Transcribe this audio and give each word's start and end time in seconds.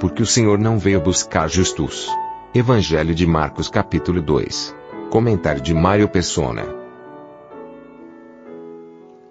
Porque 0.00 0.22
o 0.22 0.26
Senhor 0.26 0.58
não 0.58 0.78
veio 0.78 0.98
buscar 0.98 1.46
justos. 1.46 2.08
Evangelho 2.54 3.14
de 3.14 3.26
Marcos 3.26 3.68
capítulo 3.68 4.22
2. 4.22 4.74
Comentário 5.10 5.60
de 5.60 5.74
Mário 5.74 6.08
Persona. 6.08 6.64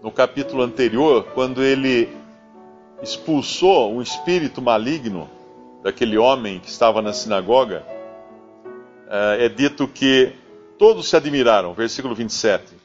No 0.04 0.12
capítulo 0.12 0.62
anterior, 0.62 1.26
quando 1.34 1.64
ele 1.64 2.08
expulsou 3.02 3.92
um 3.96 4.00
espírito 4.00 4.62
maligno 4.62 5.28
daquele 5.82 6.20
homem 6.20 6.60
que 6.60 6.70
estava 6.70 7.02
na 7.02 7.14
sinagoga, 7.14 7.84
é 9.40 9.50
dito 9.50 9.88
que 9.88 10.34
todos 10.78 11.10
se 11.10 11.16
admiraram, 11.16 11.74
versículo 11.74 12.14
27. 12.14 12.76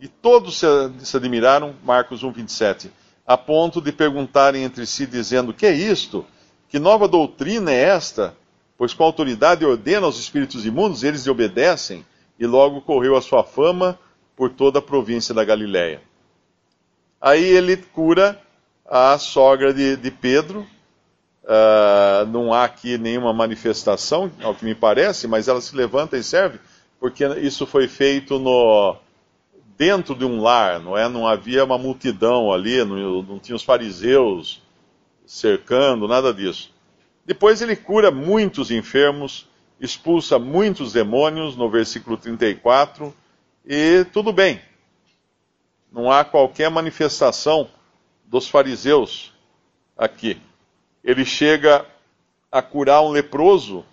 E 0.00 0.08
todos 0.08 0.62
se 1.02 1.14
admiraram, 1.14 1.74
Marcos 1.84 2.22
1, 2.22 2.32
27, 2.32 2.90
a 3.26 3.36
ponto 3.36 3.82
de 3.82 3.92
perguntarem 3.92 4.64
entre 4.64 4.86
si, 4.86 5.06
dizendo: 5.06 5.52
Que 5.52 5.66
é 5.66 5.72
isto? 5.74 6.24
Que 6.72 6.78
nova 6.78 7.06
doutrina 7.06 7.70
é 7.70 7.82
esta? 7.82 8.34
Pois 8.78 8.94
com 8.94 9.04
autoridade 9.04 9.62
ordena 9.62 10.06
aos 10.06 10.18
espíritos 10.18 10.64
imundos, 10.64 11.04
eles 11.04 11.26
lhe 11.26 11.30
obedecem, 11.30 12.02
e 12.38 12.46
logo 12.46 12.80
correu 12.80 13.14
a 13.14 13.20
sua 13.20 13.44
fama 13.44 13.98
por 14.34 14.48
toda 14.48 14.78
a 14.78 14.82
província 14.82 15.34
da 15.34 15.44
Galiléia. 15.44 16.00
Aí 17.20 17.44
ele 17.44 17.76
cura 17.76 18.40
a 18.86 19.18
sogra 19.18 19.74
de, 19.74 19.96
de 19.98 20.10
Pedro. 20.10 20.66
Uh, 21.44 22.24
não 22.28 22.54
há 22.54 22.64
aqui 22.64 22.96
nenhuma 22.96 23.34
manifestação, 23.34 24.32
ao 24.42 24.54
que 24.54 24.64
me 24.64 24.74
parece, 24.74 25.28
mas 25.28 25.48
ela 25.48 25.60
se 25.60 25.76
levanta 25.76 26.16
e 26.16 26.22
serve, 26.22 26.58
porque 26.98 27.22
isso 27.40 27.66
foi 27.66 27.86
feito 27.86 28.38
no 28.38 28.96
dentro 29.76 30.14
de 30.14 30.24
um 30.24 30.40
lar, 30.40 30.80
não 30.80 30.96
é? 30.96 31.06
Não 31.06 31.28
havia 31.28 31.66
uma 31.66 31.76
multidão 31.76 32.50
ali, 32.50 32.82
não, 32.82 33.22
não 33.22 33.38
tinha 33.38 33.56
os 33.56 33.62
fariseus 33.62 34.62
cercando, 35.26 36.08
nada 36.08 36.32
disso. 36.32 36.72
Depois 37.24 37.62
ele 37.62 37.76
cura 37.76 38.10
muitos 38.10 38.70
enfermos, 38.70 39.48
expulsa 39.80 40.38
muitos 40.38 40.92
demônios, 40.92 41.56
no 41.56 41.70
versículo 41.70 42.16
34, 42.16 43.14
e 43.64 44.04
tudo 44.12 44.32
bem. 44.32 44.60
Não 45.90 46.10
há 46.10 46.24
qualquer 46.24 46.70
manifestação 46.70 47.68
dos 48.24 48.48
fariseus 48.48 49.32
aqui. 49.96 50.40
Ele 51.04 51.24
chega 51.24 51.86
a 52.50 52.62
curar 52.62 53.02
um 53.02 53.10
leproso, 53.10 53.84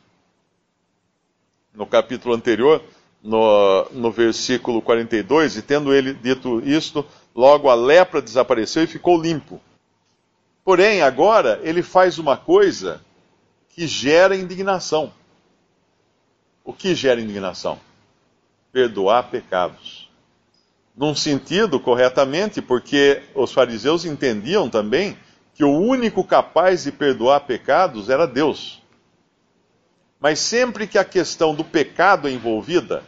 no 1.74 1.86
capítulo 1.86 2.34
anterior, 2.34 2.84
no, 3.24 3.86
no 3.92 4.12
versículo 4.12 4.82
42, 4.82 5.58
e 5.58 5.62
tendo 5.62 5.94
ele 5.94 6.14
dito 6.14 6.62
isto, 6.68 7.06
logo 7.36 7.70
a 7.70 7.76
lepra 7.76 8.22
desapareceu 8.22 8.84
e 8.84 8.88
ficou 8.88 9.22
limpo. 9.22 9.62
Porém, 10.70 11.02
agora 11.02 11.60
ele 11.64 11.82
faz 11.82 12.20
uma 12.20 12.38
coisa 12.38 13.02
que 13.70 13.88
gera 13.88 14.36
indignação. 14.36 15.12
O 16.64 16.72
que 16.72 16.94
gera 16.94 17.20
indignação? 17.20 17.80
Perdoar 18.72 19.32
pecados 19.32 20.08
num 20.96 21.16
sentido 21.16 21.80
corretamente, 21.80 22.62
porque 22.62 23.24
os 23.34 23.52
fariseus 23.52 24.06
entendiam 24.06 24.70
também 24.70 25.18
que 25.56 25.64
o 25.64 25.76
único 25.76 26.24
capaz 26.24 26.84
de 26.84 26.92
perdoar 26.92 27.40
pecados 27.48 28.08
era 28.08 28.28
Deus. 28.28 28.80
Mas 30.20 30.38
sempre 30.38 30.86
que 30.86 31.00
a 31.00 31.04
questão 31.04 31.56
do 31.56 31.64
pecado 31.64 32.28
é 32.28 32.32
envolvida, 32.32 33.04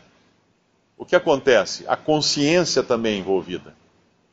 o 0.97 1.05
que 1.05 1.16
acontece? 1.16 1.85
A 1.88 1.95
consciência 1.95 2.81
também 2.81 3.17
é 3.17 3.19
envolvida. 3.19 3.75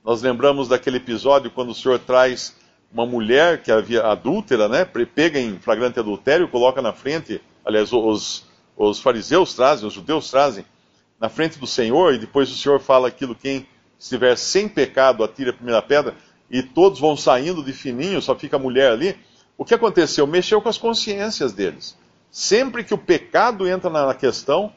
Nós 0.02 0.22
lembramos 0.22 0.66
daquele 0.66 0.96
episódio 0.96 1.50
quando 1.50 1.72
o 1.72 1.74
Senhor 1.74 1.98
traz 1.98 2.56
uma 2.92 3.04
mulher 3.04 3.62
que 3.62 3.70
havia 3.70 4.02
adúltera, 4.02 4.68
né, 4.68 4.84
pega 4.84 5.38
em 5.38 5.58
flagrante 5.58 5.98
adultério, 5.98 6.48
coloca 6.48 6.80
na 6.80 6.92
frente, 6.92 7.40
aliás, 7.64 7.92
os, 7.92 8.46
os 8.76 9.00
fariseus 9.00 9.54
trazem, 9.54 9.86
os 9.86 9.94
judeus 9.94 10.30
trazem, 10.30 10.64
na 11.20 11.28
frente 11.28 11.58
do 11.58 11.66
Senhor, 11.66 12.14
e 12.14 12.18
depois 12.18 12.50
o 12.50 12.56
Senhor 12.56 12.80
fala 12.80 13.08
aquilo: 13.08 13.34
quem 13.34 13.66
estiver 13.98 14.36
sem 14.36 14.68
pecado, 14.68 15.24
atire 15.24 15.50
a 15.50 15.52
primeira 15.52 15.82
pedra, 15.82 16.14
e 16.50 16.62
todos 16.62 17.00
vão 17.00 17.16
saindo 17.16 17.62
de 17.62 17.72
fininho, 17.72 18.22
só 18.22 18.34
fica 18.34 18.56
a 18.56 18.60
mulher 18.60 18.92
ali. 18.92 19.16
O 19.56 19.64
que 19.64 19.74
aconteceu? 19.74 20.26
Mexeu 20.26 20.62
com 20.62 20.68
as 20.68 20.78
consciências 20.78 21.52
deles. 21.52 21.98
Sempre 22.30 22.84
que 22.84 22.94
o 22.94 22.98
pecado 22.98 23.68
entra 23.68 23.90
na 23.90 24.14
questão, 24.14 24.72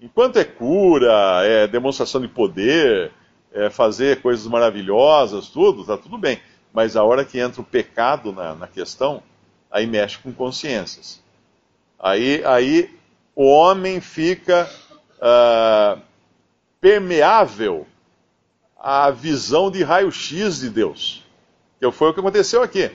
enquanto 0.00 0.38
é 0.38 0.44
cura, 0.44 1.42
é 1.44 1.66
demonstração 1.68 2.20
de 2.20 2.28
poder, 2.28 3.12
é 3.52 3.68
fazer 3.68 4.22
coisas 4.22 4.46
maravilhosas, 4.46 5.48
tudo, 5.48 5.84
tá 5.84 5.98
tudo 5.98 6.16
bem. 6.16 6.40
Mas 6.72 6.96
a 6.96 7.04
hora 7.04 7.24
que 7.24 7.38
entra 7.38 7.60
o 7.60 7.64
pecado 7.64 8.32
na, 8.32 8.54
na 8.54 8.66
questão, 8.66 9.22
aí 9.70 9.86
mexe 9.86 10.18
com 10.18 10.32
consciências. 10.32 11.20
Aí, 11.98 12.42
aí 12.44 12.98
o 13.34 13.44
homem 13.44 14.00
fica 14.00 14.68
uh, 15.18 16.00
permeável 16.80 17.86
à 18.78 19.10
visão 19.10 19.70
de 19.70 19.82
raio-x 19.82 20.60
de 20.60 20.70
Deus. 20.70 21.24
Que 21.78 21.90
foi 21.92 22.10
o 22.10 22.14
que 22.14 22.20
aconteceu 22.20 22.62
aqui. 22.62 22.90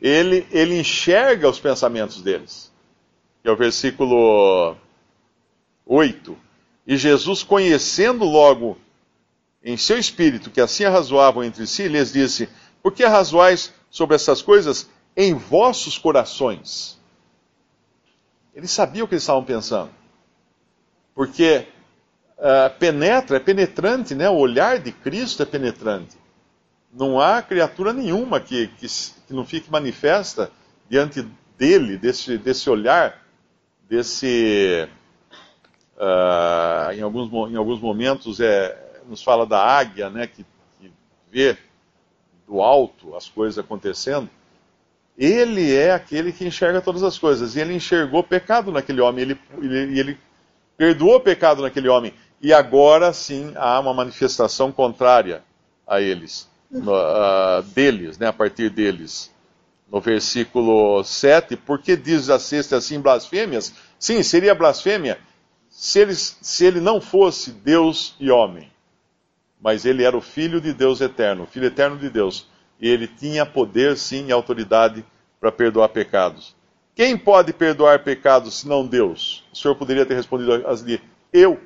Ele, 0.00 0.46
ele 0.50 0.78
enxerga 0.78 1.48
os 1.48 1.58
pensamentos 1.58 2.22
deles. 2.22 2.72
Que 3.42 3.48
é 3.48 3.52
o 3.52 3.56
versículo 3.56 4.76
8. 5.86 6.36
E 6.86 6.96
Jesus, 6.96 7.42
conhecendo 7.42 8.24
logo 8.24 8.78
em 9.72 9.76
seu 9.76 9.98
espírito 9.98 10.50
que 10.50 10.60
assim 10.60 10.84
arrazoavam 10.84 11.44
entre 11.44 11.66
si, 11.66 11.88
lhes 11.88 12.12
disse: 12.12 12.48
Por 12.82 12.92
que 12.92 13.04
arrazoais 13.04 13.72
sobre 13.90 14.16
essas 14.16 14.42
coisas 14.42 14.88
em 15.16 15.34
vossos 15.34 15.98
corações? 15.98 16.98
Ele 18.54 18.66
sabia 18.66 19.04
o 19.04 19.08
que 19.08 19.14
eles 19.14 19.22
estavam 19.22 19.44
pensando 19.44 19.98
porque 21.18 21.66
uh, 22.38 22.78
penetra, 22.78 23.38
é 23.38 23.40
penetrante, 23.40 24.14
né? 24.14 24.30
o 24.30 24.36
olhar 24.36 24.78
de 24.78 24.92
Cristo 24.92 25.42
é 25.42 25.46
penetrante. 25.46 26.16
Não 26.92 27.20
há 27.20 27.42
criatura 27.42 27.92
nenhuma 27.92 28.38
que, 28.38 28.68
que, 28.68 28.86
que 28.86 29.34
não 29.34 29.44
fique 29.44 29.68
manifesta 29.68 30.48
diante 30.88 31.26
dele, 31.58 31.98
desse, 31.98 32.38
desse 32.38 32.70
olhar, 32.70 33.20
desse. 33.90 34.88
Uh, 35.96 36.92
em, 36.92 37.00
alguns, 37.02 37.50
em 37.50 37.56
alguns 37.56 37.80
momentos 37.80 38.38
é, 38.38 38.87
nos 39.08 39.22
fala 39.22 39.46
da 39.46 39.62
águia, 39.62 40.10
né, 40.10 40.26
que, 40.26 40.44
que 40.80 40.92
vê 41.30 41.56
do 42.46 42.60
alto 42.60 43.14
as 43.16 43.28
coisas 43.28 43.58
acontecendo. 43.58 44.28
Ele 45.16 45.74
é 45.74 45.92
aquele 45.92 46.32
que 46.32 46.46
enxerga 46.46 46.80
todas 46.80 47.02
as 47.02 47.18
coisas. 47.18 47.56
E 47.56 47.60
ele 47.60 47.74
enxergou 47.74 48.22
pecado 48.22 48.70
naquele 48.70 49.00
homem. 49.00 49.22
Ele, 49.22 49.40
ele, 49.60 49.98
ele 49.98 50.18
perdoou 50.76 51.16
o 51.16 51.20
pecado 51.20 51.62
naquele 51.62 51.88
homem. 51.88 52.14
E 52.40 52.52
agora 52.52 53.12
sim 53.12 53.52
há 53.56 53.80
uma 53.80 53.92
manifestação 53.92 54.70
contrária 54.70 55.42
a 55.84 56.00
eles, 56.00 56.48
no, 56.70 56.92
uh, 56.92 57.62
deles, 57.74 58.16
né, 58.16 58.28
a 58.28 58.32
partir 58.32 58.70
deles. 58.70 59.34
No 59.90 60.00
versículo 60.00 61.02
7, 61.02 61.56
por 61.56 61.80
que 61.80 61.96
diz 61.96 62.28
a 62.28 62.38
sexta 62.38 62.76
assim 62.76 63.00
blasfêmias? 63.00 63.72
Sim, 63.98 64.22
seria 64.22 64.54
blasfêmia 64.54 65.18
se 65.68 66.00
ele, 66.00 66.14
se 66.14 66.64
ele 66.64 66.80
não 66.80 67.00
fosse 67.00 67.50
Deus 67.50 68.14
e 68.20 68.30
homem. 68.30 68.70
Mas 69.60 69.84
ele 69.84 70.04
era 70.04 70.16
o 70.16 70.20
Filho 70.20 70.60
de 70.60 70.72
Deus 70.72 71.00
eterno, 71.00 71.44
o 71.44 71.46
Filho 71.46 71.66
eterno 71.66 71.96
de 71.96 72.08
Deus. 72.08 72.46
E 72.80 72.88
ele 72.88 73.08
tinha 73.08 73.44
poder, 73.44 73.96
sim, 73.96 74.26
e 74.26 74.32
autoridade 74.32 75.04
para 75.40 75.50
perdoar 75.50 75.88
pecados. 75.88 76.54
Quem 76.94 77.16
pode 77.16 77.52
perdoar 77.52 78.02
pecados 78.02 78.54
senão 78.54 78.86
Deus? 78.86 79.44
O 79.52 79.56
Senhor 79.56 79.74
poderia 79.74 80.06
ter 80.06 80.14
respondido 80.14 80.52
ali, 80.52 81.00
eu. 81.32 81.60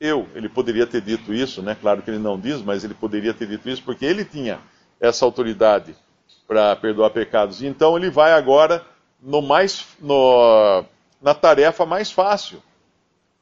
Eu. 0.00 0.28
Ele 0.34 0.48
poderia 0.48 0.86
ter 0.86 1.00
dito 1.00 1.32
isso, 1.32 1.62
né? 1.62 1.76
Claro 1.80 2.02
que 2.02 2.10
ele 2.10 2.18
não 2.18 2.38
diz, 2.38 2.60
mas 2.62 2.84
ele 2.84 2.94
poderia 2.94 3.32
ter 3.32 3.46
dito 3.46 3.68
isso 3.68 3.82
porque 3.82 4.04
ele 4.04 4.24
tinha 4.24 4.60
essa 5.00 5.24
autoridade 5.24 5.94
para 6.46 6.76
perdoar 6.76 7.10
pecados. 7.10 7.62
Então 7.62 7.96
ele 7.96 8.10
vai 8.10 8.32
agora 8.32 8.84
no 9.22 9.40
mais, 9.40 9.86
no, 10.00 10.84
na 11.22 11.34
tarefa 11.34 11.86
mais 11.86 12.12
fácil. 12.12 12.62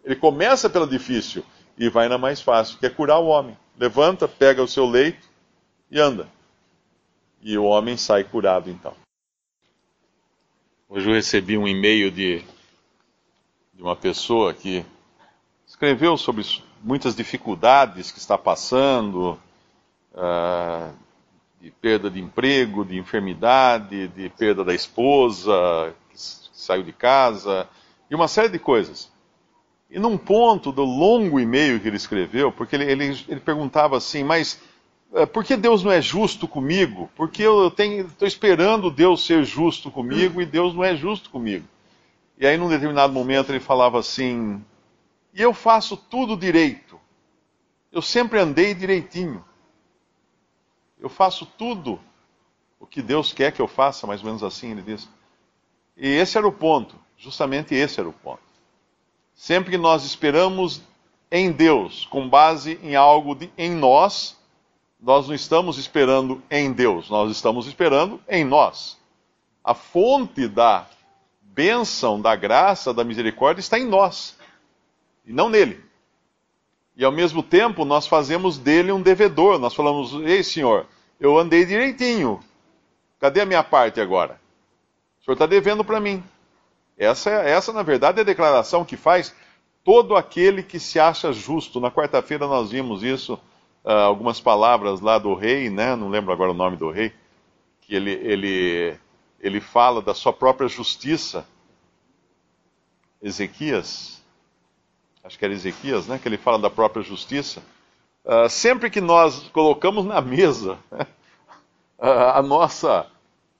Ele 0.05 0.17
começa 0.17 0.71
pela 0.71 0.87
difícil 0.87 1.45
e 1.77 1.89
vai 1.89 2.09
na 2.09 2.19
mais 2.19 2.41
fácil, 2.41 2.79
que 2.79 2.87
é 2.87 2.91
curar 2.91 3.19
o 3.19 3.27
homem. 3.27 3.57
Levanta, 3.79 4.29
pega 4.29 4.63
o 4.63 4.69
seu 4.69 4.87
leito 4.87 5.27
e 5.91 5.99
anda. 5.99 6.29
E 7.41 7.57
o 7.59 7.65
homem 7.65 7.97
sai 7.97 8.25
curado 8.25 8.71
então. 8.71 8.95
Hoje 10.89 11.09
eu 11.09 11.15
recebi 11.15 11.57
um 11.57 11.67
e-mail 11.67 12.11
de, 12.11 12.45
de 13.73 13.83
uma 13.83 13.97
pessoa 13.97 14.53
que 14.53 14.85
escreveu 15.67 16.17
sobre 16.17 16.45
muitas 16.83 17.17
dificuldades 17.17 18.11
que 18.11 18.19
está 18.19 18.37
passando, 18.37 19.39
uh, 20.13 20.95
de 21.61 21.71
perda 21.71 22.11
de 22.11 22.21
emprego, 22.21 22.85
de 22.85 22.99
enfermidade, 22.99 24.09
de 24.09 24.29
perda 24.31 24.65
da 24.65 24.75
esposa 24.75 25.95
que 26.11 26.17
saiu 26.19 26.83
de 26.83 26.93
casa, 26.93 27.69
e 28.11 28.15
uma 28.15 28.29
série 28.29 28.49
de 28.49 28.59
coisas. 28.59 29.12
E 29.93 29.99
num 29.99 30.17
ponto 30.17 30.73
do 30.73 30.85
longo 30.85 31.39
e-mail 31.39 31.79
que 31.79 31.87
ele 31.87 31.99
escreveu, 31.99 32.51
porque 32.51 32.75
ele, 32.75 32.91
ele, 32.91 33.25
ele 33.29 33.41
perguntava 33.41 33.95
assim, 33.95 34.25
mas 34.25 34.59
uh, 35.13 35.27
por 35.27 35.45
que 35.45 35.55
Deus 35.55 35.85
não 35.85 35.93
é 35.93 36.01
justo 36.01 36.49
comigo? 36.49 37.11
Porque 37.15 37.43
eu 37.43 37.69
estou 37.69 38.27
esperando 38.27 38.91
Deus 38.91 39.27
ser 39.27 39.45
justo 39.45 39.91
comigo 39.91 40.41
e 40.41 40.47
Deus 40.47 40.75
não 40.75 40.83
é 40.83 40.97
justo 40.97 41.29
comigo. 41.29 41.67
E 42.39 42.47
aí, 42.47 42.57
num 42.57 42.71
determinado 42.71 43.13
momento, 43.13 43.53
ele 43.53 43.61
falava 43.61 43.99
assim: 43.99 44.65
e 45.35 45.43
eu 45.43 45.53
faço 45.53 45.95
tudo 45.95 46.39
direito. 46.39 46.99
Eu 47.93 48.01
sempre 48.01 48.39
andei 48.39 48.73
direitinho. 48.73 49.45
Eu 50.99 51.11
faço 51.11 51.45
tudo 51.45 52.01
o 52.81 52.87
que 52.87 53.03
Deus 53.03 53.31
quer 53.31 53.53
que 53.53 53.61
eu 53.61 53.69
faça, 53.69 54.07
mais 54.07 54.21
ou 54.21 54.27
menos 54.27 54.43
assim, 54.43 54.71
ele 54.71 54.81
diz. 54.81 55.07
E 55.99 56.09
esse 56.09 56.39
era 56.39 56.49
o 56.49 56.53
ponto, 56.53 56.97
justamente 57.19 57.75
esse 57.75 58.01
era 58.01 58.09
o 58.09 58.13
ponto. 58.13 58.52
Sempre 59.35 59.73
que 59.73 59.79
nós 59.79 60.05
esperamos 60.05 60.83
em 61.31 61.51
Deus, 61.51 62.07
com 62.07 62.29
base 62.29 62.79
em 62.83 62.95
algo 62.95 63.35
de, 63.35 63.51
em 63.57 63.71
nós, 63.71 64.37
nós 65.01 65.27
não 65.27 65.35
estamos 65.35 65.79
esperando 65.79 66.43
em 66.51 66.73
Deus, 66.73 67.11
nós 67.11 67.31
estamos 67.31 67.67
esperando 67.67 68.21
em 68.29 68.45
nós. 68.45 68.99
A 69.65 69.75
fonte 69.75 70.47
da 70.47 70.87
bênção, 71.41 72.21
da 72.21 72.37
graça, 72.37 72.95
da 72.95 73.03
misericórdia 73.03 73.61
está 73.61 73.79
em 73.79 73.87
nós, 73.87 74.37
e 75.27 75.33
não 75.33 75.49
nele. 75.49 75.83
E 76.97 77.05
ao 77.05 77.13
mesmo 77.13 77.43
tempo, 77.43 77.85
nós 77.85 78.07
fazemos 78.07 78.59
dele 78.59 78.93
um 78.93 79.01
devedor. 79.01 79.59
Nós 79.59 79.75
falamos: 79.75 80.13
Ei, 80.25 80.43
senhor, 80.43 80.87
eu 81.19 81.39
andei 81.39 81.65
direitinho. 81.65 82.41
Cadê 83.19 83.41
a 83.41 83.47
minha 83.47 83.65
parte 83.65 84.01
agora? 84.01 84.41
O 85.21 85.25
senhor 85.25 85.35
está 85.35 85.47
devendo 85.47 85.85
para 85.85 86.01
mim. 86.01 86.23
Essa, 87.03 87.31
essa, 87.31 87.73
na 87.73 87.83
verdade, 87.83 88.19
é 88.19 88.21
a 88.21 88.25
declaração 88.25 88.85
que 88.85 88.97
faz 88.97 89.35
todo 89.83 90.15
aquele 90.15 90.63
que 90.63 90.79
se 90.79 91.01
acha 91.01 91.33
justo. 91.33 91.81
Na 91.81 91.91
quarta-feira 91.91 92.47
nós 92.47 92.71
vimos 92.71 93.03
isso, 93.03 93.35
uh, 93.85 93.91
algumas 93.91 94.41
palavras 94.41 95.01
lá 95.01 95.19
do 95.19 95.35
rei, 95.35 95.69
né? 95.69 95.97
não 95.97 96.09
lembro 96.09 96.33
agora 96.33 96.53
o 96.53 96.55
nome 96.55 96.77
do 96.77 96.93
rei, 96.93 97.13
que 97.81 97.93
ele, 97.93 98.13
ele, 98.13 98.97
ele 99.41 99.61
fala 99.61 100.01
da 100.01 100.15
sua 100.15 100.33
própria 100.33 100.69
justiça. 100.69 101.45
Ezequias, 103.21 104.23
acho 105.25 105.37
que 105.37 105.45
era 105.45 105.55
Ezequias, 105.55 106.07
né, 106.07 106.21
que 106.21 106.29
ele 106.29 106.39
fala 106.39 106.59
da 106.59 106.71
própria 106.71 107.03
justiça. 107.03 107.63
Uh, 108.25 108.49
sempre 108.49 108.89
que 108.89 109.01
nós 109.01 109.49
colocamos 109.49 110.05
na 110.05 110.21
mesa 110.21 110.79
uh, 110.93 111.05
a 112.35 112.43
nossa 112.43 113.07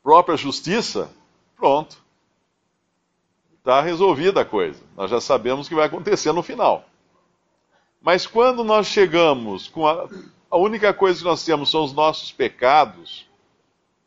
própria 0.01 0.37
justiça, 0.37 1.11
pronto. 1.57 2.03
Está 3.63 3.81
resolvida 3.81 4.41
a 4.41 4.45
coisa. 4.45 4.83
Nós 4.97 5.09
já 5.09 5.21
sabemos 5.21 5.67
o 5.67 5.69
que 5.69 5.77
vai 5.77 5.87
acontecer 5.87 6.33
no 6.33 6.43
final. 6.43 6.85
Mas 8.01 8.27
quando 8.27 8.65
nós 8.65 8.89
chegamos 8.89 9.69
com 9.69 9.87
a, 9.87 10.09
a 10.51 10.57
única 10.57 10.93
coisa 10.93 11.21
que 11.21 11.25
nós 11.25 11.45
temos 11.45 11.71
são 11.71 11.85
os 11.85 11.93
nossos 11.93 12.33
pecados, 12.33 13.25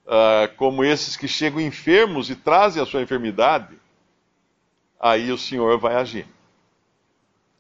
uh, 0.06 0.54
como 0.58 0.84
esses 0.84 1.16
que 1.16 1.26
chegam 1.26 1.62
enfermos 1.62 2.30
e 2.30 2.36
trazem 2.36 2.84
a 2.84 2.86
sua 2.86 3.02
enfermidade, 3.02 3.80
aí 5.00 5.32
o 5.32 5.38
Senhor 5.38 5.80
vai 5.80 5.96
agir. 5.96 6.28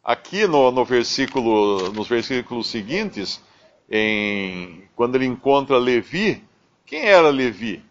Aqui 0.03 0.45
no, 0.45 0.71
no 0.71 0.83
versículo, 0.83 1.93
nos 1.93 2.09
versículos 2.09 2.67
seguintes, 2.67 3.41
em, 3.89 4.85
quando 4.97 5.15
ele 5.15 5.25
encontra 5.25 5.77
Levi, 5.77 6.43
quem 6.85 7.05
era 7.05 7.29
Levi? 7.29 7.81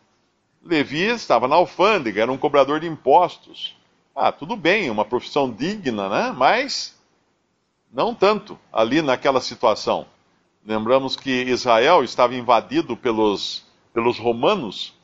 Levi 0.62 1.04
estava 1.04 1.48
na 1.48 1.56
alfândega, 1.56 2.20
era 2.20 2.30
um 2.30 2.36
cobrador 2.36 2.80
de 2.80 2.86
impostos. 2.86 3.82
Ah, 4.16 4.30
tudo 4.30 4.54
bem, 4.54 4.90
uma 4.90 5.04
profissão 5.04 5.50
digna, 5.50 6.08
né? 6.08 6.32
Mas 6.36 6.96
não 7.92 8.14
tanto 8.14 8.56
ali 8.72 9.02
naquela 9.02 9.40
situação. 9.40 10.06
Lembramos 10.64 11.16
que 11.16 11.42
Israel 11.42 12.04
estava 12.04 12.32
invadido 12.36 12.96
pelos, 12.96 13.64
pelos 13.92 14.16
romanos. 14.16 14.94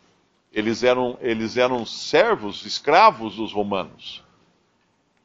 Eles 0.53 0.85
eram, 0.85 1.19
eles 1.21 1.57
eram 1.57 1.85
servos, 1.85 2.65
escravos 2.65 3.35
dos 3.35 3.53
romanos. 3.53 4.23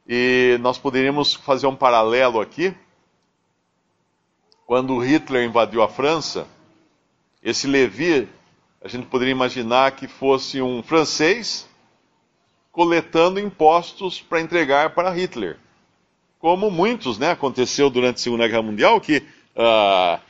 E 0.06 0.58
nós 0.60 0.78
poderíamos 0.78 1.34
fazer 1.34 1.68
um 1.68 1.76
paralelo 1.76 2.40
aqui. 2.40 2.74
Quando 4.66 4.98
Hitler 4.98 5.44
invadiu 5.44 5.80
a 5.80 5.88
França, 5.88 6.48
esse 7.40 7.68
Levi, 7.68 8.28
a 8.82 8.88
gente 8.88 9.06
poderia 9.06 9.30
imaginar 9.30 9.92
que 9.92 10.08
fosse 10.08 10.60
um 10.60 10.82
francês 10.82 11.65
coletando 12.76 13.40
impostos 13.40 14.20
para 14.20 14.38
entregar 14.38 14.94
para 14.94 15.10
Hitler. 15.10 15.56
Como 16.38 16.70
muitos, 16.70 17.16
né, 17.16 17.30
aconteceu 17.30 17.88
durante 17.88 18.16
a 18.16 18.18
Segunda 18.18 18.46
Guerra 18.46 18.60
Mundial, 18.60 19.00
que 19.00 19.22
uh, 19.56 20.20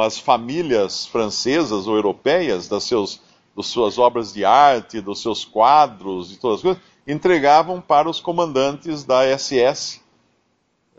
as 0.00 0.18
famílias 0.18 1.04
francesas 1.04 1.86
ou 1.86 1.94
europeias 1.94 2.68
das, 2.68 2.84
seus, 2.84 3.20
das 3.54 3.66
suas 3.66 3.98
obras 3.98 4.32
de 4.32 4.46
arte, 4.46 5.02
dos 5.02 5.20
seus 5.20 5.44
quadros 5.44 6.32
e 6.32 6.38
todas 6.38 6.56
as 6.56 6.62
coisas, 6.62 6.82
entregavam 7.06 7.82
para 7.82 8.08
os 8.08 8.18
comandantes 8.18 9.04
da 9.04 9.20
SS. 9.36 10.00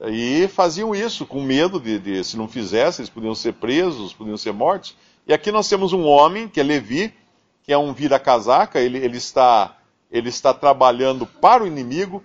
E 0.08 0.48
faziam 0.50 0.94
isso 0.94 1.26
com 1.26 1.42
medo 1.42 1.80
de, 1.80 1.98
de, 1.98 2.24
se 2.24 2.38
não 2.38 2.48
fizessem, 2.48 3.02
eles 3.02 3.10
podiam 3.10 3.34
ser 3.34 3.54
presos, 3.54 4.14
podiam 4.14 4.38
ser 4.38 4.54
mortos. 4.54 4.96
E 5.26 5.34
aqui 5.34 5.52
nós 5.52 5.68
temos 5.68 5.94
um 5.94 6.06
homem, 6.06 6.48
que 6.48 6.60
é 6.60 6.64
Levi, 6.64 7.12
que 7.64 7.74
é 7.74 7.78
um 7.78 7.92
vira-casaca, 7.92 8.80
ele, 8.80 9.00
ele, 9.00 9.18
está, 9.18 9.81
ele 10.12 10.30
está 10.30 10.54
trabalhando 10.54 11.26
para 11.26 11.64
o 11.64 11.68
inimigo, 11.68 12.24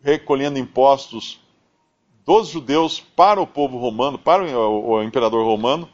recolhendo 0.00 0.58
impostos 0.58 1.40
dos 2.24 2.48
judeus 2.48 3.00
para 3.00 3.40
o 3.40 3.46
povo 3.46 3.78
romano, 3.78 4.18
para 4.18 4.44
o, 4.44 5.02
imperador 5.02 5.44
romano, 5.44 5.88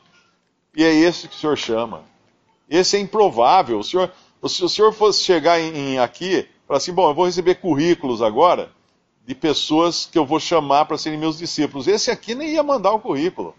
e 0.74 0.84
é 0.84 0.92
esse 0.92 1.28
que 1.28 1.36
o 1.36 1.38
senhor 1.38 1.56
chama. 1.56 2.02
Esse 2.68 2.96
é 2.96 3.00
improvável. 3.00 3.78
O 3.78 3.84
senhor, 3.84 4.12
se 4.46 4.64
o 4.64 4.68
senhor 4.68 4.92
fosse 4.92 5.22
chegar 5.22 5.60
em, 5.60 5.94
em 5.94 5.98
aqui 5.98 6.48
Fala 6.66 6.78
assim: 6.78 6.92
bom, 6.92 7.08
eu 7.08 7.14
vou 7.14 7.26
receber 7.26 7.56
currículos 7.56 8.20
agora 8.20 8.70
de 9.24 9.34
pessoas 9.34 10.06
que 10.06 10.18
eu 10.18 10.26
vou 10.26 10.40
chamar 10.40 10.84
para 10.86 10.98
serem 10.98 11.18
meus 11.18 11.38
discípulos. 11.38 11.86
Esse 11.86 12.10
aqui 12.10 12.34
nem 12.34 12.50
ia 12.50 12.62
mandar 12.62 12.92
o 12.92 13.00
currículo, 13.00 13.54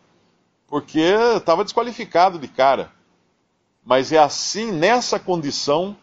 porque 0.68 1.00
estava 1.36 1.64
desqualificado 1.64 2.38
de 2.38 2.48
cara. 2.48 2.92
Mas 3.84 4.12
é 4.12 4.18
assim, 4.18 4.72
nessa 4.72 5.18
condição, 5.18 5.96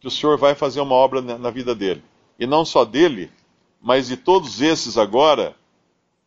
que 0.00 0.08
o 0.08 0.10
Senhor 0.10 0.38
vai 0.38 0.54
fazer 0.54 0.80
uma 0.80 0.94
obra 0.94 1.20
na 1.20 1.50
vida 1.50 1.74
dele. 1.74 2.02
E 2.38 2.46
não 2.46 2.64
só 2.64 2.84
dele, 2.84 3.30
mas 3.80 4.08
de 4.08 4.16
todos 4.16 4.62
esses 4.62 4.96
agora, 4.96 5.54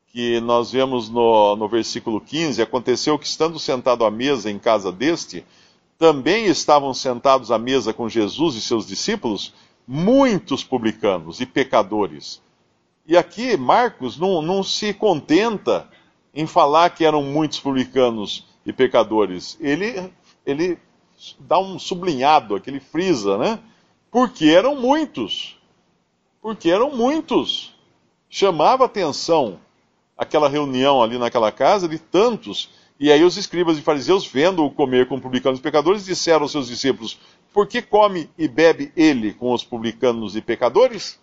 que 0.08 0.40
nós 0.42 0.72
vemos 0.72 1.10
no, 1.10 1.56
no 1.56 1.68
versículo 1.68 2.22
15: 2.22 2.62
aconteceu 2.62 3.18
que, 3.18 3.26
estando 3.26 3.58
sentado 3.58 4.06
à 4.06 4.12
mesa 4.12 4.50
em 4.50 4.60
casa 4.60 4.92
deste, 4.92 5.44
também 5.98 6.46
estavam 6.46 6.94
sentados 6.94 7.52
à 7.52 7.58
mesa 7.58 7.94
com 7.94 8.08
Jesus 8.08 8.56
e 8.56 8.62
seus 8.62 8.86
discípulos 8.86 9.54
muitos 9.88 10.64
publicanos 10.64 11.42
e 11.42 11.46
pecadores. 11.46 12.42
E 13.06 13.18
aqui 13.18 13.58
Marcos 13.58 14.18
não, 14.18 14.42
não 14.42 14.64
se 14.64 14.94
contenta 14.94 15.90
em 16.34 16.48
falar 16.48 16.92
que 16.92 17.04
eram 17.04 17.24
muitos 17.24 17.60
publicanos 17.60 18.46
e 18.66 18.72
pecadores. 18.72 19.58
Ele, 19.60 20.12
ele 20.46 20.78
dá 21.40 21.60
um 21.60 21.78
sublinhado, 21.80 22.56
aquele 22.56 22.80
frisa, 22.80 23.38
né? 23.38 23.60
Porque 24.12 24.46
eram 24.46 24.76
muitos. 24.76 25.58
Porque 26.42 26.70
eram 26.70 26.96
muitos. 26.96 27.74
Chamava 28.30 28.86
atenção 28.86 29.60
aquela 30.18 30.50
reunião 30.50 31.02
ali 31.02 31.18
naquela 31.18 31.52
casa 31.52 31.88
de 31.88 32.00
tantos. 32.00 32.70
E 33.00 33.12
aí 33.12 33.24
os 33.24 33.38
escribas 33.38 33.78
e 33.78 33.82
fariseus, 33.82 34.26
vendo-o 34.26 34.72
comer 34.72 35.08
com 35.08 35.20
publicanos 35.20 35.60
e 35.60 35.64
pecadores, 35.64 36.06
disseram 36.06 36.44
aos 36.44 36.52
seus 36.52 36.68
discípulos: 36.68 37.20
por 37.54 37.68
que 37.68 37.82
come 37.82 38.30
e 38.38 38.48
bebe 38.48 38.92
ele 38.96 39.34
com 39.34 39.54
os 39.54 39.64
publicanos 39.64 40.36
e 40.36 40.42
pecadores? 40.42 41.20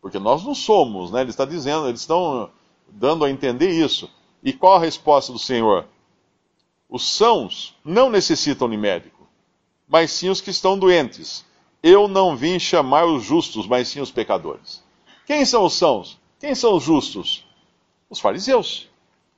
Porque 0.00 0.18
nós 0.18 0.44
não 0.44 0.54
somos, 0.54 1.10
né? 1.10 1.20
Ele 1.20 1.30
está 1.30 1.44
dizendo, 1.44 1.88
eles 1.88 2.00
estão 2.00 2.50
dando 2.88 3.24
a 3.24 3.30
entender 3.30 3.70
isso. 3.70 4.10
E 4.42 4.52
qual 4.52 4.76
a 4.76 4.80
resposta 4.80 5.32
do 5.32 5.38
Senhor? 5.38 5.86
Os 6.90 7.04
sãos 7.04 7.76
não 7.84 8.10
necessitam 8.10 8.68
de 8.68 8.76
médico, 8.76 9.28
mas 9.86 10.10
sim 10.10 10.28
os 10.28 10.40
que 10.40 10.50
estão 10.50 10.76
doentes. 10.76 11.44
Eu 11.80 12.08
não 12.08 12.36
vim 12.36 12.58
chamar 12.58 13.04
os 13.04 13.22
justos, 13.22 13.64
mas 13.68 13.86
sim 13.86 14.00
os 14.00 14.10
pecadores. 14.10 14.82
Quem 15.24 15.44
são 15.44 15.64
os 15.64 15.74
sãos? 15.74 16.18
Quem 16.40 16.52
são 16.52 16.74
os 16.74 16.82
justos? 16.82 17.46
Os 18.10 18.18
fariseus, 18.18 18.88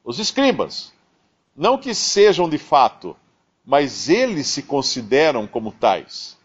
os 0.03 0.19
escribas. 0.19 0.95
Não 1.55 1.77
que 1.77 1.95
sejam 1.95 2.49
de 2.49 2.57
fato, 2.57 3.15
mas 3.63 4.09
eles 4.09 4.47
se 4.47 4.63
consideram 4.63 5.47
como 5.47 5.73
tais. 5.73 6.39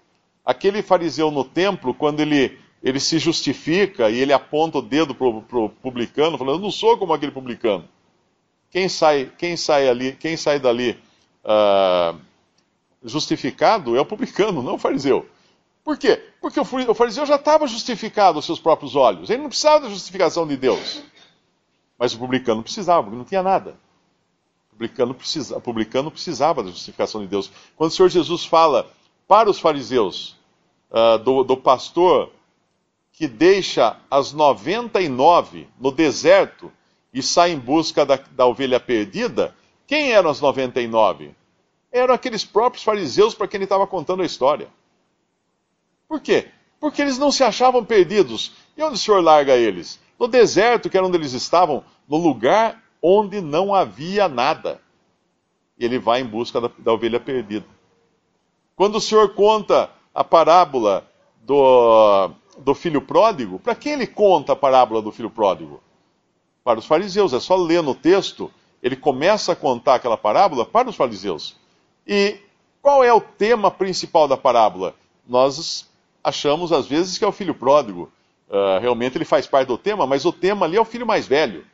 Aquele 0.43 0.81
fariseu 0.81 1.31
no 1.31 1.45
templo, 1.45 1.93
quando 1.93 2.19
ele, 2.19 2.59
ele 2.83 2.99
se 2.99 3.17
justifica 3.17 4.09
e 4.09 4.19
ele 4.19 4.33
aponta 4.33 4.79
o 4.79 4.81
dedo 4.81 5.15
para 5.15 5.27
o 5.27 5.69
publicano, 5.69 6.37
falando: 6.37 6.57
Eu 6.57 6.63
não 6.63 6.71
sou 6.71 6.97
como 6.97 7.13
aquele 7.13 7.31
publicano. 7.31 7.87
Quem 8.69 8.89
sai, 8.89 9.31
quem 9.37 9.55
sai, 9.55 9.87
ali, 9.87 10.13
quem 10.13 10.35
sai 10.35 10.59
dali 10.59 10.99
uh, 11.43 12.19
justificado 13.03 13.95
é 13.95 14.01
o 14.01 14.05
publicano, 14.05 14.61
não 14.61 14.75
o 14.75 14.79
fariseu. 14.79 15.27
Por 15.83 15.97
quê? 15.97 16.21
Porque 16.41 16.59
o 16.59 16.93
fariseu 16.93 17.25
já 17.25 17.35
estava 17.35 17.65
justificado 17.65 18.37
aos 18.37 18.45
seus 18.45 18.59
próprios 18.59 18.95
olhos. 18.95 19.29
Ele 19.29 19.41
não 19.41 19.49
precisava 19.49 19.81
da 19.81 19.89
justificação 19.89 20.45
de 20.45 20.57
Deus. 20.57 21.01
Mas 21.97 22.13
o 22.13 22.19
publicano 22.19 22.61
precisava, 22.61 23.03
porque 23.03 23.17
não 23.17 23.23
tinha 23.23 23.41
nada. 23.41 23.77
O 24.67 24.71
publicano, 24.71 25.13
precisa, 25.13 25.57
o 25.57 25.61
publicano 25.61 26.11
precisava 26.11 26.61
da 26.61 26.69
justificação 26.69 27.21
de 27.21 27.27
Deus. 27.27 27.49
Quando 27.77 27.89
o 27.91 27.93
Senhor 27.93 28.09
Jesus 28.09 28.43
fala 28.43 28.91
para 29.27 29.49
os 29.49 29.59
fariseus 29.59 30.35
uh, 30.91 31.17
do, 31.19 31.43
do 31.43 31.55
pastor 31.55 32.31
que 33.13 33.27
deixa 33.27 33.97
as 34.11 34.33
99 34.33 35.67
no 35.79 35.91
deserto 35.91 36.71
e 37.17 37.23
sai 37.23 37.51
em 37.51 37.57
busca 37.57 38.05
da, 38.05 38.19
da 38.31 38.45
ovelha 38.45 38.79
perdida, 38.79 39.55
quem 39.87 40.11
eram 40.11 40.29
as 40.29 40.39
99? 40.39 41.33
Eram 41.91 42.13
aqueles 42.13 42.45
próprios 42.45 42.83
fariseus 42.83 43.33
para 43.33 43.47
quem 43.47 43.57
ele 43.57 43.63
estava 43.63 43.87
contando 43.87 44.21
a 44.21 44.25
história. 44.25 44.67
Por 46.07 46.21
quê? 46.21 46.49
Porque 46.79 47.01
eles 47.01 47.17
não 47.17 47.31
se 47.31 47.43
achavam 47.43 47.83
perdidos. 47.83 48.51
E 48.77 48.83
onde 48.83 48.93
o 48.93 48.97
Senhor 48.97 49.19
larga 49.23 49.55
eles? 49.55 49.99
No 50.19 50.27
deserto, 50.27 50.91
que 50.91 50.97
era 50.97 51.07
onde 51.07 51.17
eles 51.17 51.33
estavam, 51.33 51.83
no 52.07 52.17
lugar 52.17 52.83
onde 53.01 53.41
não 53.41 53.73
havia 53.73 54.27
nada. 54.27 54.79
E 55.79 55.85
ele 55.85 55.97
vai 55.97 56.21
em 56.21 56.25
busca 56.25 56.61
da, 56.61 56.69
da 56.77 56.93
ovelha 56.93 57.19
perdida. 57.19 57.65
Quando 58.75 58.97
o 58.97 59.01
Senhor 59.01 59.33
conta 59.33 59.89
a 60.13 60.23
parábola 60.23 61.09
do, 61.41 62.29
do 62.59 62.75
filho 62.75 63.01
pródigo, 63.01 63.57
para 63.57 63.73
quem 63.73 63.93
ele 63.93 64.05
conta 64.05 64.53
a 64.53 64.55
parábola 64.55 65.01
do 65.01 65.11
filho 65.11 65.31
pródigo? 65.31 65.81
Para 66.67 66.79
os 66.79 66.85
fariseus. 66.85 67.31
É 67.31 67.39
só 67.39 67.55
ler 67.55 67.81
no 67.81 67.95
texto, 67.95 68.51
ele 68.83 68.97
começa 68.97 69.53
a 69.53 69.55
contar 69.55 69.95
aquela 69.95 70.17
parábola 70.17 70.65
para 70.65 70.89
os 70.89 70.97
fariseus. 70.97 71.55
E 72.05 72.41
qual 72.81 73.01
é 73.05 73.13
o 73.13 73.21
tema 73.21 73.71
principal 73.71 74.27
da 74.27 74.35
parábola? 74.35 74.93
Nós 75.25 75.89
achamos 76.21 76.73
às 76.73 76.85
vezes 76.85 77.17
que 77.17 77.23
é 77.23 77.27
o 77.27 77.31
filho 77.31 77.55
pródigo. 77.55 78.11
Uh, 78.49 78.81
realmente 78.81 79.17
ele 79.17 79.23
faz 79.23 79.47
parte 79.47 79.69
do 79.69 79.77
tema, 79.77 80.05
mas 80.05 80.25
o 80.25 80.33
tema 80.33 80.65
ali 80.65 80.75
é 80.75 80.81
o 80.81 80.83
filho 80.83 81.07
mais 81.07 81.25
velho. 81.25 81.65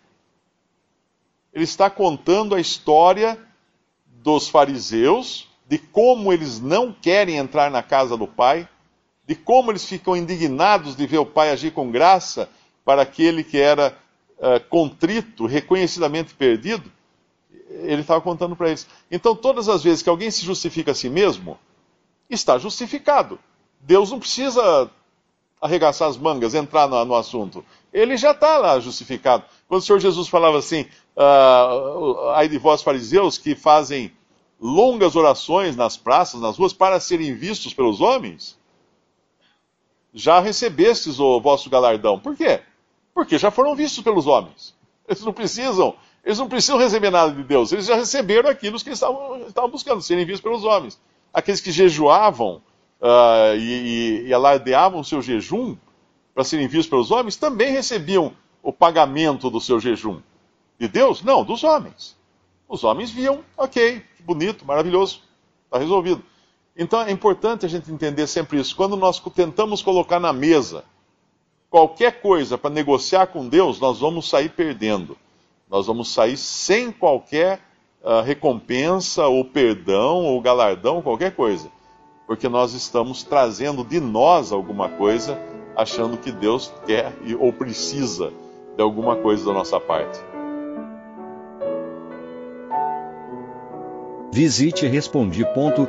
Ele 1.51 1.63
está 1.63 1.89
contando 1.89 2.53
a 2.53 2.61
história 2.61 3.39
dos 4.05 4.47
fariseus, 4.47 5.49
de 5.67 5.79
como 5.79 6.31
eles 6.31 6.59
não 6.59 6.93
querem 6.93 7.37
entrar 7.37 7.71
na 7.71 7.81
casa 7.81 8.15
do 8.15 8.27
pai, 8.27 8.69
de 9.25 9.33
como 9.33 9.71
eles 9.71 9.85
ficam 9.85 10.15
indignados 10.15 10.95
de 10.95 11.07
ver 11.07 11.17
o 11.17 11.25
pai 11.25 11.49
agir 11.49 11.71
com 11.71 11.89
graça 11.89 12.47
para 12.85 13.01
aquele 13.01 13.43
que 13.43 13.57
era 13.57 13.97
uh, 14.37 14.59
contrito, 14.69 15.45
reconhecidamente 15.45 16.33
perdido. 16.33 16.91
Ele 17.69 18.01
estava 18.01 18.21
contando 18.21 18.55
para 18.55 18.69
eles. 18.69 18.87
Então, 19.09 19.35
todas 19.35 19.67
as 19.67 19.83
vezes 19.83 20.01
que 20.01 20.09
alguém 20.09 20.29
se 20.29 20.45
justifica 20.45 20.91
a 20.91 20.95
si 20.95 21.09
mesmo, 21.09 21.57
está 22.29 22.57
justificado. 22.57 23.39
Deus 23.79 24.11
não 24.11 24.19
precisa 24.19 24.89
arregaçar 25.61 26.09
as 26.09 26.17
mangas, 26.17 26.53
entrar 26.53 26.87
no, 26.87 27.03
no 27.05 27.15
assunto. 27.15 27.65
Ele 27.91 28.17
já 28.17 28.31
está 28.31 28.57
lá 28.57 28.79
justificado. 28.79 29.45
Quando 29.67 29.81
o 29.81 29.83
Senhor 29.83 29.99
Jesus 29.99 30.27
falava 30.27 30.57
assim, 30.57 30.85
uh, 31.17 32.29
ai 32.35 32.49
de 32.49 32.57
vós 32.57 32.81
fariseus 32.81 33.37
que 33.37 33.55
fazem 33.55 34.11
longas 34.59 35.15
orações 35.15 35.75
nas 35.75 35.97
praças, 35.97 36.41
nas 36.41 36.57
ruas, 36.57 36.73
para 36.73 36.99
serem 36.99 37.33
vistos 37.33 37.73
pelos 37.73 38.01
homens, 38.01 38.57
já 40.13 40.39
recebestes 40.39 41.19
o 41.19 41.41
vosso 41.41 41.69
galardão. 41.69 42.19
Por 42.19 42.35
quê? 42.35 42.61
Porque 43.13 43.37
já 43.37 43.51
foram 43.51 43.75
vistos 43.75 44.03
pelos 44.03 44.27
homens. 44.27 44.75
Eles 45.07 45.23
não 45.23 45.33
precisam, 45.33 45.95
eles 46.23 46.39
não 46.39 46.47
precisam 46.47 46.77
receber 46.77 47.09
nada 47.09 47.31
de 47.31 47.43
Deus. 47.43 47.71
Eles 47.71 47.85
já 47.85 47.95
receberam 47.95 48.49
aquilo 48.49 48.79
que 48.79 48.89
eles 48.89 48.97
estavam, 48.97 49.45
estavam 49.47 49.69
buscando, 49.69 50.01
serem 50.01 50.25
vistos 50.25 50.41
pelos 50.41 50.63
homens. 50.63 50.99
Aqueles 51.33 51.61
que 51.61 51.71
jejuavam 51.71 52.61
uh, 53.01 53.55
e, 53.57 54.27
e, 54.27 54.33
alardeavam 54.33 55.01
o 55.01 55.05
seu 55.05 55.21
jejum 55.21 55.75
para 56.33 56.43
serem 56.43 56.67
vistos 56.67 56.87
pelos 56.87 57.11
homens, 57.11 57.35
também 57.35 57.71
recebiam 57.71 58.33
o 58.61 58.73
pagamento 58.73 59.49
do 59.49 59.61
seu 59.61 59.79
jejum. 59.79 60.19
De 60.79 60.87
Deus? 60.87 61.21
Não, 61.21 61.43
dos 61.43 61.63
homens. 61.63 62.17
Os 62.67 62.83
homens 62.83 63.11
viam, 63.11 63.43
ok, 63.55 64.03
bonito, 64.21 64.65
maravilhoso, 64.65 65.21
está 65.65 65.77
resolvido. 65.77 66.23
Então 66.75 67.01
é 67.01 67.11
importante 67.11 67.65
a 67.65 67.69
gente 67.69 67.91
entender 67.91 68.25
sempre 68.25 68.59
isso. 68.59 68.75
Quando 68.75 68.97
nós 68.97 69.19
tentamos 69.19 69.83
colocar 69.83 70.19
na 70.19 70.33
mesa 70.33 70.83
qualquer 71.73 72.21
coisa 72.21 72.57
para 72.57 72.69
negociar 72.69 73.25
com 73.25 73.49
Deus, 73.49 73.79
nós 73.79 73.99
vamos 73.99 74.29
sair 74.29 74.49
perdendo. 74.49 75.17
Nós 75.67 75.87
vamos 75.87 76.13
sair 76.13 76.37
sem 76.37 76.91
qualquer 76.91 77.59
uh, 78.03 78.21
recompensa, 78.21 79.25
ou 79.25 79.43
perdão, 79.43 80.25
ou 80.25 80.39
galardão, 80.39 81.01
qualquer 81.01 81.35
coisa 81.35 81.67
porque 82.27 82.47
nós 82.47 82.73
estamos 82.73 83.23
trazendo 83.23 83.83
de 83.83 83.99
nós 83.99 84.51
alguma 84.51 84.89
coisa, 84.89 85.39
achando 85.75 86.17
que 86.17 86.31
Deus 86.31 86.73
quer 86.85 87.13
ou 87.39 87.51
precisa 87.51 88.31
de 88.75 88.81
alguma 88.81 89.15
coisa 89.17 89.45
da 89.45 89.53
nossa 89.53 89.79
parte. 89.79 90.19
Visite 94.31 94.87
respondi.com.br. 94.87 95.83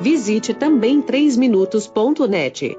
Visite 0.00 0.54
também 0.54 1.02
3minutos.net. 1.02 2.78